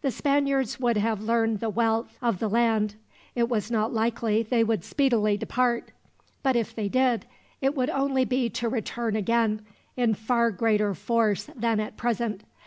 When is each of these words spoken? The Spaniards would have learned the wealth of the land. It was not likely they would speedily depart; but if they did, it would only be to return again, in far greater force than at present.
The 0.00 0.10
Spaniards 0.10 0.80
would 0.80 0.96
have 0.96 1.20
learned 1.20 1.60
the 1.60 1.68
wealth 1.68 2.16
of 2.22 2.38
the 2.38 2.48
land. 2.48 2.94
It 3.34 3.50
was 3.50 3.70
not 3.70 3.92
likely 3.92 4.42
they 4.42 4.64
would 4.64 4.82
speedily 4.82 5.36
depart; 5.36 5.90
but 6.42 6.56
if 6.56 6.74
they 6.74 6.88
did, 6.88 7.26
it 7.60 7.74
would 7.74 7.90
only 7.90 8.24
be 8.24 8.48
to 8.48 8.68
return 8.70 9.14
again, 9.14 9.60
in 9.94 10.14
far 10.14 10.50
greater 10.52 10.94
force 10.94 11.50
than 11.54 11.80
at 11.80 11.98
present. 11.98 12.44